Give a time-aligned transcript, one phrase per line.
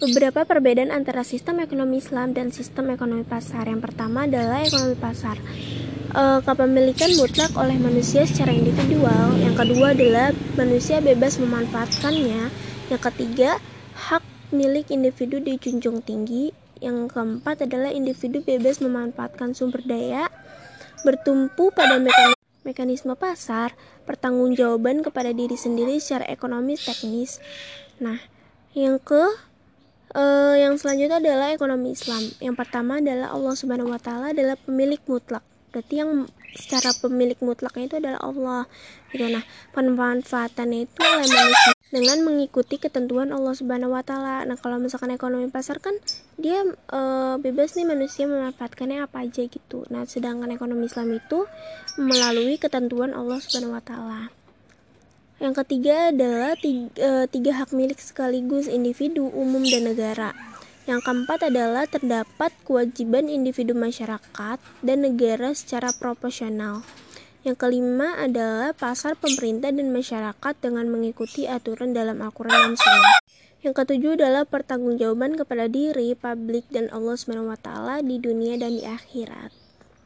[0.00, 3.68] Beberapa perbedaan antara sistem ekonomi Islam dan sistem ekonomi pasar.
[3.68, 5.36] Yang pertama adalah ekonomi pasar.
[6.16, 9.36] E, kepemilikan mutlak oleh manusia secara individual.
[9.36, 12.48] Yang kedua adalah manusia bebas memanfaatkannya.
[12.88, 13.60] Yang ketiga,
[13.92, 14.24] hak
[14.56, 16.56] milik individu dijunjung tinggi.
[16.80, 20.32] Yang keempat adalah individu bebas memanfaatkan sumber daya
[21.04, 23.76] bertumpu pada mekanisme mekanisme pasar,
[24.08, 27.40] pertanggungjawaban kepada diri sendiri secara ekonomi teknis.
[28.00, 28.20] Nah,
[28.72, 29.49] yang ke
[30.10, 32.22] Uh, yang selanjutnya adalah ekonomi Islam.
[32.42, 35.46] Yang pertama adalah Allah Subhanahu wa taala adalah pemilik mutlak.
[35.70, 38.62] Berarti yang secara pemilik mutlaknya itu adalah Allah.
[39.14, 39.22] Gitu.
[39.30, 44.42] Nah, pemanfaatannya itu oleh manusia dengan mengikuti ketentuan Allah Subhanahu wa taala.
[44.46, 45.94] Nah, kalau misalkan ekonomi pasar kan
[46.34, 49.86] dia uh, bebas nih manusia memanfaatkannya apa aja gitu.
[49.94, 51.46] Nah, sedangkan ekonomi Islam itu
[51.98, 54.30] melalui ketentuan Allah Subhanahu wa taala.
[55.40, 60.36] Yang ketiga adalah tiga, eh, tiga hak milik sekaligus individu, umum, dan negara.
[60.84, 66.84] Yang keempat adalah terdapat kewajiban individu masyarakat dan negara secara proporsional.
[67.40, 73.16] Yang kelima adalah pasar pemerintah dan masyarakat dengan mengikuti aturan dalam Al-Quran dan Sunnah.
[73.64, 77.68] Yang ketujuh adalah pertanggungjawaban kepada diri, publik, dan Allah SWT
[78.04, 79.69] di dunia dan di akhirat.